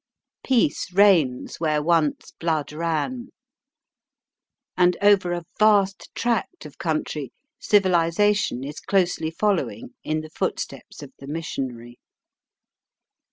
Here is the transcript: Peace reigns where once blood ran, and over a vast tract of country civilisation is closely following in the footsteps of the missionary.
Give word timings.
Peace 0.43 0.91
reigns 0.91 1.59
where 1.59 1.79
once 1.83 2.31
blood 2.39 2.71
ran, 2.71 3.27
and 4.75 4.97
over 4.99 5.31
a 5.31 5.45
vast 5.59 6.09
tract 6.15 6.65
of 6.65 6.79
country 6.79 7.31
civilisation 7.59 8.63
is 8.63 8.79
closely 8.79 9.29
following 9.29 9.89
in 10.03 10.21
the 10.21 10.31
footsteps 10.31 11.03
of 11.03 11.11
the 11.19 11.27
missionary. 11.27 11.99